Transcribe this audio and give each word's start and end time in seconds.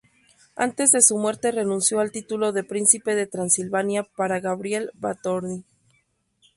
Antes 0.55 0.89
de 0.91 1.01
su 1.03 1.15
muerte 1.19 1.51
renunció 1.51 1.99
al 1.99 2.09
título 2.11 2.51
de 2.53 2.63
Príncipe 2.63 3.13
de 3.13 3.27
Transilvania 3.27 4.01
para 4.01 4.39
Gabriel 4.39 4.89
Báthory. 4.95 5.63